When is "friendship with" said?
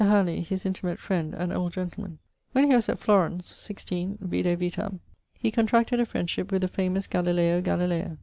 6.07-6.63